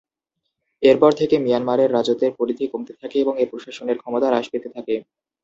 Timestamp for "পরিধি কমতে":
2.39-2.93